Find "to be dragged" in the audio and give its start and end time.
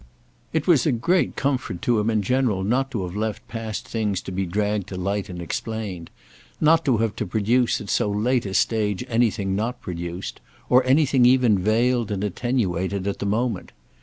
4.23-4.87